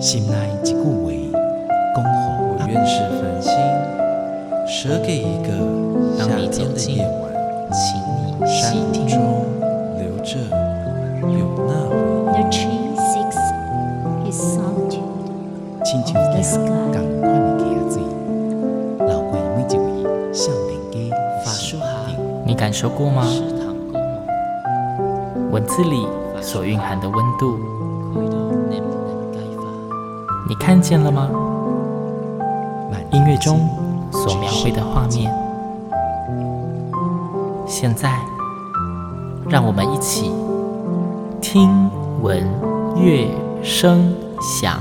[0.00, 0.80] 心内一句话，
[1.94, 2.10] 恭候
[2.48, 3.52] 我愿是繁星，
[4.66, 5.48] 舍给一个
[6.16, 7.30] 夏天的夜晚，
[7.70, 9.06] 请你山细听。
[9.06, 9.20] 中
[9.98, 10.38] 留着
[11.28, 11.92] 有那回
[12.32, 12.50] The 忆。
[12.50, 13.36] tree seeks
[14.24, 15.04] his solitude.
[15.84, 18.00] 亲像行同款的溪仔水，
[19.06, 20.96] 流过每一位少年家
[21.44, 23.22] 法书哈心顶，你感受过吗？
[25.50, 26.06] 文字里
[26.40, 27.58] 所蕴含的温度，
[30.50, 31.30] 你看见了吗？
[32.90, 33.68] 万音乐中
[34.10, 35.32] 所描绘的画面，
[37.68, 38.20] 现在，
[39.48, 40.32] 让我们一起
[41.40, 41.88] 听
[42.20, 42.44] 闻
[42.96, 43.28] 乐
[43.62, 44.80] 声响。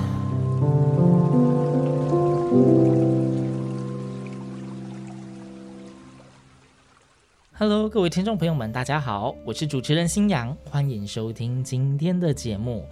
[7.54, 12.88] Hello，各位听众朋友们，大家好，我是主持人新阳，欢迎收听今天的节目。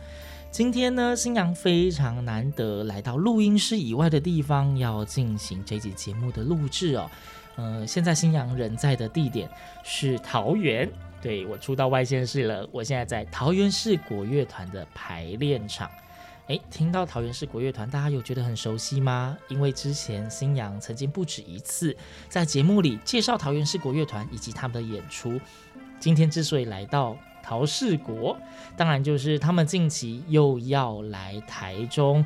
[0.50, 7.10] 今天呢，星洋非常难得来到录音室以外的地方，要进行这集节目的录制哦。
[7.58, 9.48] 呃，现在星洋人在的地点
[9.84, 10.90] 是桃园，
[11.22, 15.90] 对，我出到外县市了，我现在在桃园市国乐团的排练场。
[16.48, 19.38] 诶，听到桃园市国乐团，大家有觉得很熟悉吗？
[19.50, 21.96] 因为之前星洋曾经不止一次
[22.30, 25.40] 在节目里介绍桃园市国乐团以及他们的演出。
[26.00, 27.18] 今天之所以来到
[27.48, 28.38] 陶氏国，
[28.76, 32.26] 当然就是他们近期又要来台中，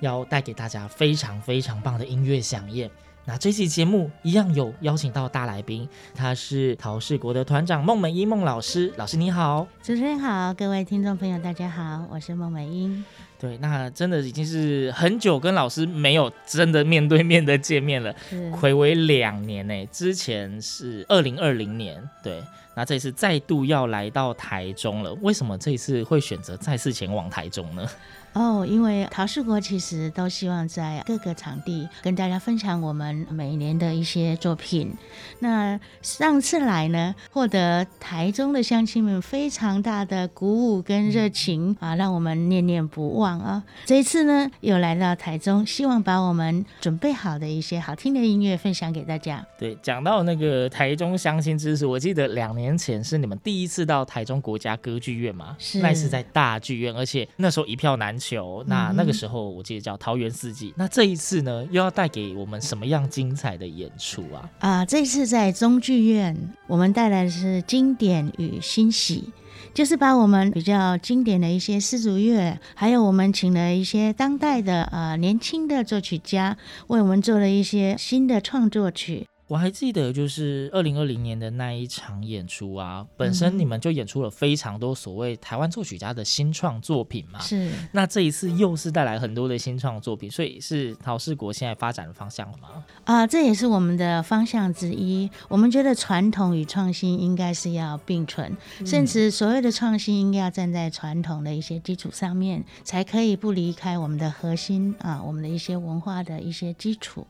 [0.00, 2.90] 要带给大家非常非常棒的音乐响宴。
[3.24, 8.92] 那这期节目一样有邀请到大来宾，他是陶氏国的团长孟美英孟老师。
[8.96, 13.04] 老师你好，主持人好，各位听众朋友大家好，我是孟美英。
[13.38, 19.86] 对，那真的已经是很久跟老师没有真的面对面的见面了，是睽违两年呢。
[19.92, 22.42] 之前是二零二零年，对，
[22.74, 25.12] 那这次再度要来到台中了。
[25.20, 27.86] 为什么这一次会选择再次前往台中呢？
[28.32, 34.94] 哦，因为陶世国其实都希望在各个场地跟大家分享我们每年的一些作品。
[35.38, 43.62] 那上次来呢，获得台中的乡亲们非常大的鼓舞跟热情啊，让我们念念不忘啊。
[43.84, 49.44] 这一次呢，又来到台中，希望把我们准备好的一些好听的音乐分享给大家。
[49.58, 58.62] 对，讲到那个台中相亲之识，我记得两年前是你们第一次到台中国家歌剧院嘛，是那是在大剧院，而且那时候一票难求。
[58.66, 60.74] 那那个时候我记得叫桃园四季。
[60.76, 64.50] 那这一次呢，又要带给我们什么样精彩的演出啊？
[64.58, 69.32] 啊，这次在中剧院，我们带来的是经典与欣喜，
[69.76, 76.56] 就是把我们比较经典的一些丝竹乐，还有我们请了一些当代的呃年轻的作曲家，
[76.86, 79.26] 为我们做了一些新的创作曲。
[79.48, 87.38] 我还记得，就是二零二零年的那一场演出啊，本身你们就演出了非常多所谓台湾作曲家的新创作品嘛。
[87.38, 87.70] 是。
[87.92, 92.84] 那这一次又是带来很多的新创作品，所以是陶世国现在发展的方向吗？
[93.04, 95.30] 啊、呃，这也是我们的方向之一。
[95.48, 107.24] 我们觉得传统与创新应该是要并存，嗯、甚至所谓的创新应该要站在传统的一些基础上面，才可以不离开我们的核心啊，我们的一些文化的一些基础。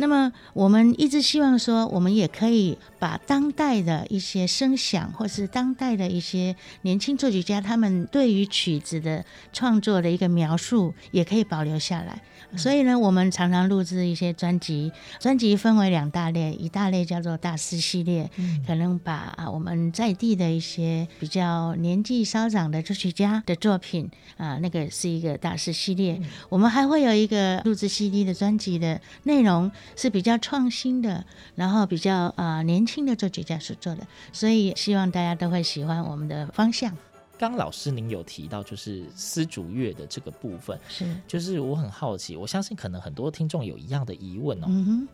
[0.00, 12.22] 那么我们一直希望说，我们也可以把当代的一些声响，或是当代的一些年轻作曲家他们对于曲子的创作的一个描述，也可以保留下来。
[12.56, 18.30] 所以呢，我们常常录制一些专辑，专辑分为两大类，一大类叫做大师系列，
[18.64, 26.18] 可能把啊我们在地的一些比较年纪稍长的作曲家的作品啊，那个是一个大师系列。
[26.48, 36.96] 我们还会有一个录制 CD 的专辑的内容是比较创新的，然后比较啊年轻的作曲家所做的，所以希望大家都会喜欢我们的方向。
[37.38, 44.66] 刚老师您有提到就是丝竹乐的这个部分，是，就是我很好奇，我相信可能很多听众有一样的疑问哦。
[44.68, 45.06] 嗯，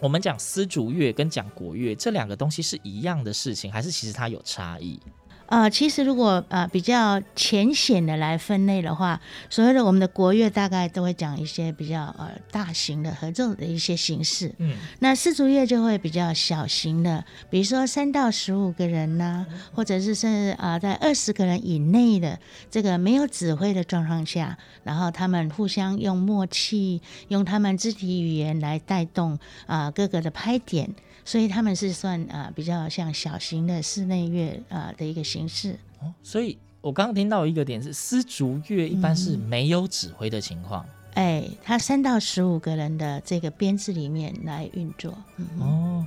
[0.00, 4.98] 我们讲丝竹乐跟讲国乐这两个东西是一样的事情，还是其实它有差异？
[5.46, 22.38] 呃，其实如果呃比较浅显的来分类的话，所谓的我们的国乐大概都会讲一些比较呃大型的合奏的一些形式，嗯，那丝竹乐就会比较小型的，比如说三到十五个人呢、啊，或者是甚至啊在二十个人以内的
[22.70, 30.94] 这个没有指挥的状况下，然后他们互相用默契，用他们肢体语言来带动啊、呃、各个的拍点。
[31.26, 35.76] 所以他们是算啊比较像小型的室内乐啊的一个形式。
[36.00, 40.86] 哦，所以我刚刚听到一个点是丝竹乐一般是没有指挥的情况。
[41.14, 45.18] 哎，他三到十五个人的这个编制里面来运作。
[45.58, 46.06] 哦，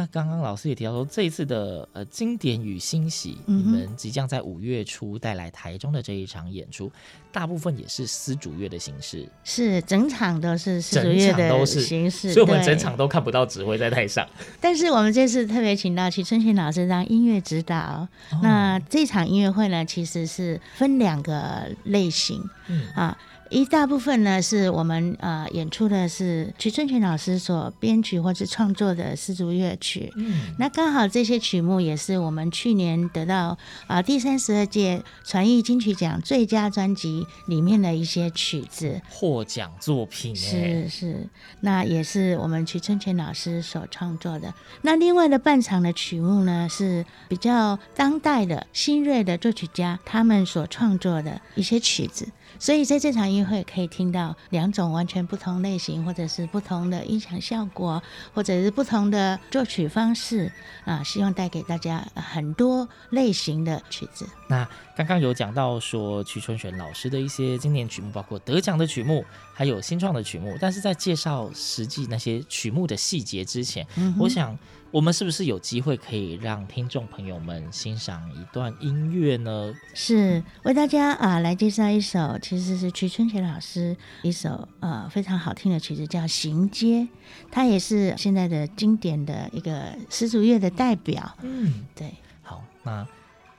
[0.00, 6.90] 那刚刚老师也提到说，这一次的呃经典与欣喜，嗯、你们即将在五月初带来台中的这一场演出，
[7.30, 14.26] 大部分也是丝竹乐的形式，是整场都是丝竹乐的形式，所以我们整场都看不到指挥在台上。
[14.58, 18.08] 但是我们这次特别请到齐春群老师当音乐指导。
[18.32, 23.18] 哦、那这场音乐会呢，其实是分两个类型，嗯啊。
[23.50, 30.12] 一大部分呢，是我们呃演出的是瞿春泉老师所编曲或者创作的丝竹乐曲。
[30.14, 33.58] 嗯，那刚好这些曲目也是我们去年得到
[33.88, 40.34] 啊、呃、第三十二届传艺金曲奖最佳专辑里面的一些曲子获奖作品。
[40.36, 41.28] 是是，
[41.60, 44.54] 那也是我们瞿春泉老师所创作的。
[44.82, 52.28] 那另外的半场的曲目呢，是比较当代的新锐的作曲家他们所创作的一些曲子。
[52.60, 58.00] 所以在这场音乐会可以听到两种完全不同类型，或者是不同的音响效果，
[58.34, 60.52] 或者是不同的作曲方式
[60.84, 64.28] 啊，希望带给大家很多类型的曲子。
[64.48, 69.24] 那刚刚有讲到说曲春璇老师的一些经典曲目，包括得奖的曲目，
[69.54, 70.54] 还有新创的曲目。
[70.60, 74.58] 但是在介绍实际那些曲目的细节之前，嗯、我想。
[74.92, 79.72] 我们是不是有机会可以让听众朋友们欣赏一段音乐呢？
[79.94, 87.02] 是为大家啊来介绍一首，其实是曲春杰老师一首呃非常好听的曲子，叫《行街》，
[87.48, 91.32] 它也是现在的经典的一个丝竹乐的代表。
[91.42, 92.12] 嗯，对。
[92.42, 93.06] 好，那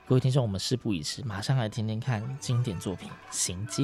[0.06, 3.84] 各位听众，我们事不宜迟，马上来听听看经典作品《行街》。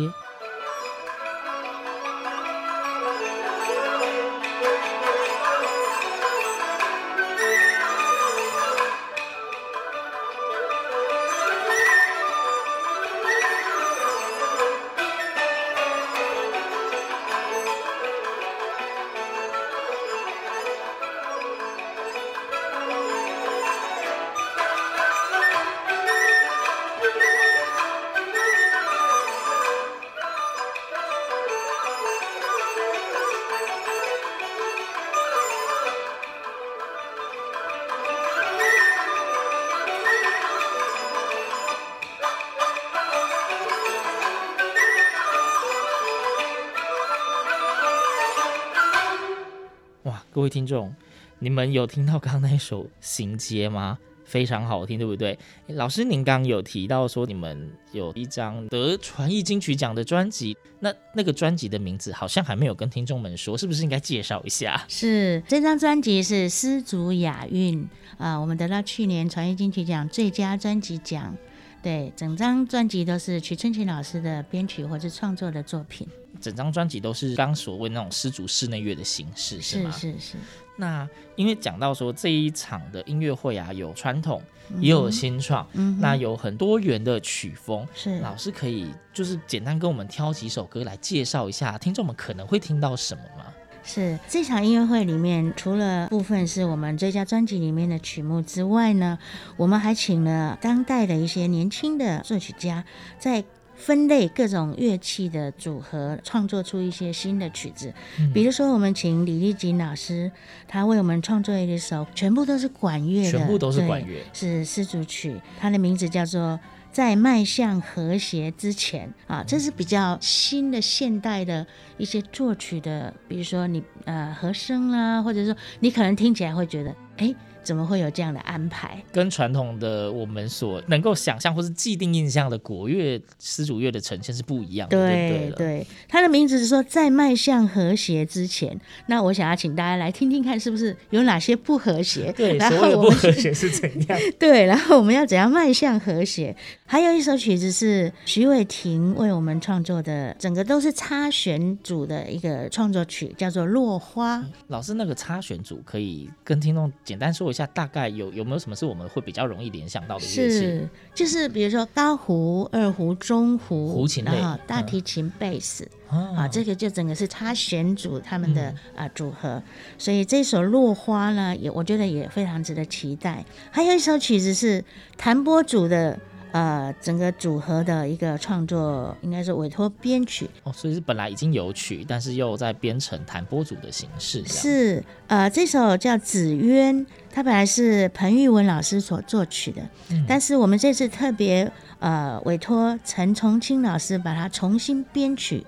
[50.37, 50.93] 各位听众，
[51.39, 53.97] 你们有听到刚刚那一首《行街》吗？
[54.23, 55.35] 非常好听，对不对？
[55.69, 64.85] 老师，您刚有提到说你们有一张得传艺金曲奖的专辑，那那个专辑的名字好像还没有跟听众们说，是不是应该介绍一下？
[64.87, 67.89] 是，这张专辑是丝竹雅韵
[68.19, 71.35] 啊，我们得到去年传艺金曲奖最佳专辑奖。
[71.81, 76.07] 对，整张专辑都是曲春琴老师的编曲或者创作的作品。
[76.39, 79.91] 整张专辑都是刚所谓那种失足室内乐的形式，是吗？
[79.91, 80.37] 是是是。
[80.75, 84.39] 那因为讲到说这一场的音乐会啊，有传统，
[84.79, 87.87] 也有新创，嗯，那有很多元的曲风。
[87.95, 93.45] 是老师可以就是简单跟我们挑几首歌来介绍一下，听众们可能会听到什么吗？
[93.87, 99.17] 是这场音乐会里面，除了部分是我们最佳专辑里面的曲目之外呢，
[99.55, 102.83] 我们还请了当代的一些年轻的作曲家，
[103.17, 103.41] 在
[103.77, 107.93] 分类各种乐器的组合，创作出一些新的曲子。
[108.19, 110.29] 嗯、比如说，我们请李立锦老师，
[110.67, 116.59] 他为我们创作一首全部都是管乐的，全部都是管乐，是丝竹曲，它的名字叫做。
[116.97, 121.67] 在迈向和谐之前啊，这是比较新的现代的
[121.99, 127.35] 一些作曲的，比如说你呃和声啦，或者说你可能听起来会觉得，哎。
[127.67, 128.97] 怎么会有这样的安排？
[129.11, 134.97] 跟传统的我们所能够想象或是既定印象的国乐丝竹乐的呈现是不一样的。
[134.97, 138.79] 对对，对，它的名字是说在迈向和谐之前。
[139.07, 142.31] 那我想要请大家来听听看，是不是有哪些不和谐？
[142.37, 144.17] 对，然后不和谐是怎样？
[144.39, 146.55] 对，然后我们要怎样迈向和谐？
[146.85, 154.37] 还有一首曲子是徐伟霆为我们创作的，整个都是插弦组的一个创作曲，叫做《落花》。
[154.67, 157.56] 老师，那个插弦组可以跟听众简单说一下。
[157.57, 160.49] 下大概有有没有什么是我们会比较容易联想到的乐器？
[160.49, 169.61] 是，就是比如说高胡、二胡、中胡、胡琴，然后大提琴、贝斯、嗯、啊，这个就整个是他选组他们的、嗯、啊组合。
[169.97, 173.43] 所以这首《落花》呢，也我觉得也非常值得期待。
[173.71, 174.83] 还有一首曲子是
[175.17, 176.19] 弹拨组的。
[176.51, 184.43] 呃，整个组合的一个创作应该是委托编曲哦，所以是本来已经有曲，但是又在编成弹拨组的形式。
[184.45, 195.65] 是，呃，这首叫《紫鸢》，它本来是彭玉文老师所作曲的，嗯、但是我们这次特别呃委托陈崇清老师把它重新编曲，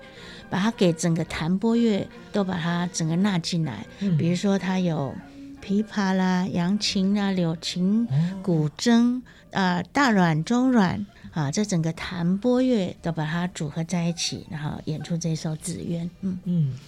[0.48, 3.86] 把它给整个弹拨乐都把它整个纳进来。
[4.00, 5.14] 嗯、比如说，它有
[5.60, 8.08] 琵琶啦、扬琴啦、柳琴、
[8.42, 16.04] 古筝啊、大阮、中阮啊，这整个弹拨乐都把它组合在一起，然后演出这首《紫鸢》。
[16.22, 16.78] 嗯嗯，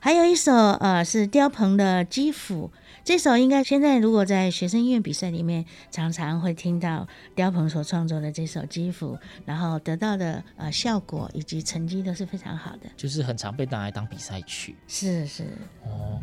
[0.00, 2.70] 还有一首呃是刁鹏的《基辅》。
[3.04, 14.76] 这首应该现在如果在学生音乐比赛里面，常常会听到刁鹏所创作的这首《基辅》，然后得到的呃效果以及成绩都是非常好的，就是很常被拿来当比赛曲。
[14.86, 15.42] 是是
[15.84, 16.20] 哦，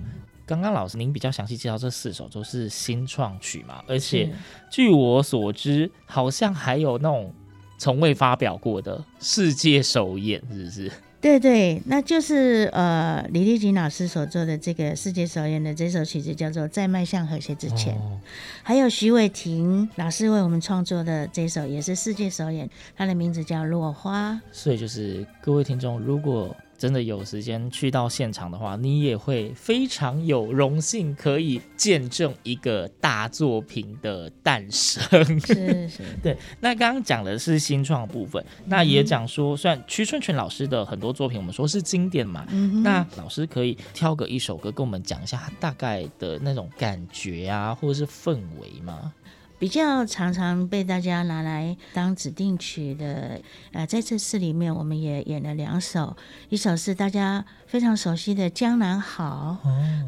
[0.49, 4.27] 刚刚老师您比较详细介绍这四首都是新创曲嘛，而且
[4.71, 7.31] 据我所知，好像还有那种
[7.77, 10.91] 从未发表过的世界首演，是不是？
[11.21, 18.17] 对对，那就是呃李丽琴老师所做的这个世界首演的这首曲子叫做《在迈向和谐之前》，哦，
[18.63, 24.31] 还有徐伟霆老师为我们创作的这首也是世界首演，它的名字叫《落花》。
[24.51, 35.39] 所以就是各位听众，如果真的有时间去到现场的话，你也会非常有荣幸可以见证一个大作品的诞生。
[35.41, 36.37] 是是， 对。
[36.61, 49.13] 那刚刚讲的是新创部分，那也讲说，虽然屈春泉老师的很多作品我们说是经典嘛，嗯、那老师可以挑个一首歌跟我们讲一下他大概的那种感觉啊，或者是氛围吗？
[49.59, 53.39] 比较常常被大家拿来当指定曲的，
[53.73, 56.15] 呃，在这次里面，我们也演了两首，
[56.47, 59.57] 一首是大家非常熟悉的《江南好》，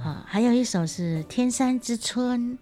[0.01, 2.53] 啊，还有一首是《天山之春》。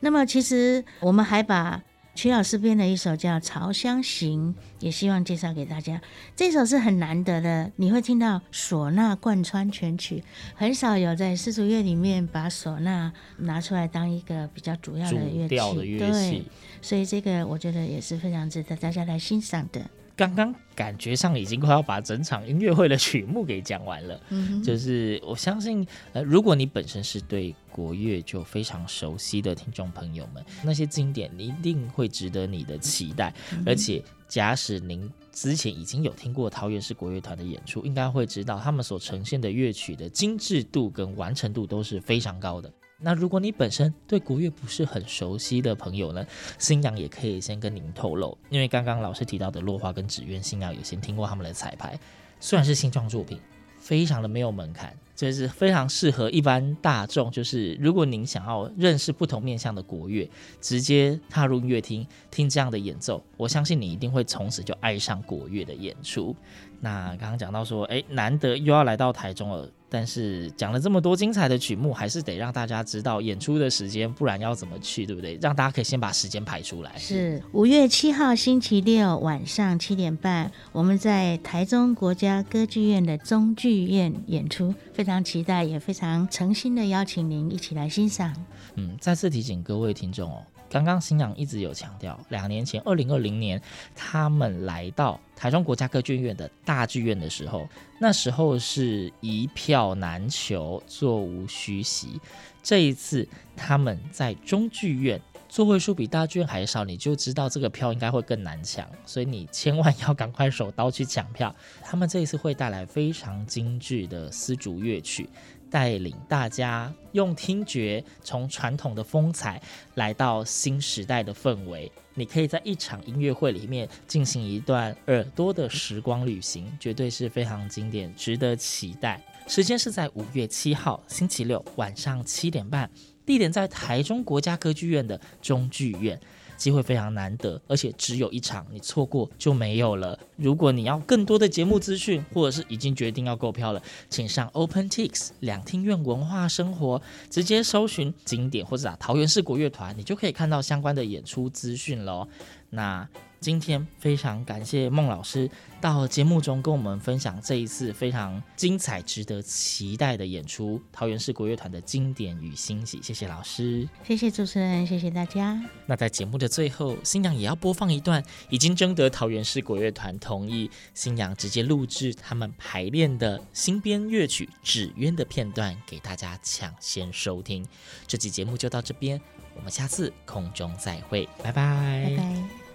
[0.00, 1.82] 那么，其实我们还把。
[2.16, 6.00] 曲老师编的一首叫《潮香行》，也希望介绍给大家。
[6.34, 15.56] 这首是很难得的，你会听到唢呐贯穿全曲，很少有在丝竹乐里面把唢呐拿出来当一个比较主要的乐器。
[15.56, 16.38] 的乐器。
[16.38, 16.44] 对，
[16.80, 19.82] 所以这个我觉得也是非常值得大家来欣赏的。
[20.16, 33.34] 刚刚感觉上已经快要把整场音乐会的曲目给讲完了，嗯，就是我相信，呃，如果你本身是对国乐就非常熟悉的听众朋友们，那些经典一定会值得你的期待。
[33.52, 42.72] 嗯，而且，假使您之前已经有听过桃园市国乐团的演出，应该会知道他们所呈现的乐曲的精致度跟完成度都是非常高的。
[42.98, 46.26] 那如果你本身对国乐不是很熟悉的朋友呢，
[46.58, 51.98] 新阳也可以先跟您透露，因为刚刚老师提到的落花跟纸鸢，新阳有先听过他们的彩排，
[52.40, 53.38] 虽然是新创作品，
[53.78, 57.28] 非常的没有门槛，就是非常适合一般大众。
[57.32, 60.30] 就是如果您想要认识不同面向的国乐，
[60.60, 66.36] 直接踏入音乐厅听这样的演奏，我相信你一定会从此就爱上国乐的演出。
[66.80, 69.68] 那刚刚讲到说，哎，难得又要来到台中了。
[69.88, 75.38] 但是讲了这么多精彩的曲目，还是得让大家知道演出的时间，不然要怎么去，对不对？
[75.40, 76.92] 让大家可以先把时间排出来。
[76.98, 88.34] 是五月七号星期六晚上七点半，我们在台中国家歌剧院的中剧院演出，非常期待，也非常诚心的邀请您一起来欣赏。
[88.76, 90.42] 嗯，再次提醒各位听众哦。
[90.70, 93.60] 刚刚星洋一直有强调，两年前，二零二零年，
[93.94, 97.68] 他们来到台中国家歌剧院的大剧院的时候，
[98.00, 102.18] 那时候是一票难求，座无虚席。
[102.62, 111.54] 这一次他们在中剧院，座位数比大剧院还少，你就知道这个票应该会更难抢， 所以你千万要赶快手刀去抢票。
[111.82, 115.28] 他们这一次会带来非常精致的丝竹乐曲。
[115.68, 119.60] 带领大家用听觉从传统的风采
[119.94, 129.20] 来到新时代的氛围，你可以在一场音乐会里面进行一段耳朵的时光旅行，绝对是非常经典，值得期待。
[129.46, 132.90] 时间是在五月七号星期六晚上七点半，
[133.24, 136.20] 地点在台中国家歌剧院的中剧院。
[136.56, 140.18] 机会非常难得，而且只有一场，你错过就没有了。
[140.36, 152.26] 如果你要更多的节目资讯，或者是已经决定要购票了，请上 OpenTix 两厅院文化生活，直接搜寻经典或者啊桃园市国乐团，你就可以看到相关的演出资讯喽。
[152.70, 153.06] 那。
[153.46, 155.48] 今天非常感谢孟老师
[155.80, 163.00] 到节目中跟我们分享这一次非常精彩、值得期待的演出——桃园市国乐团的经典与欣喜。
[163.00, 165.62] 谢谢老师，谢谢主持人，谢谢大家。
[165.86, 177.64] 那在节目的最后，新娘也要播放一段已经征得桃园市国乐团同意，新娘直接录制他们排练的新编乐曲《纸鸢》的片段给大家抢先收听。
[178.08, 179.20] 这期节目就到这边，
[179.54, 182.06] 我们下次空中再会，拜拜。
[182.08, 182.65] 拜拜。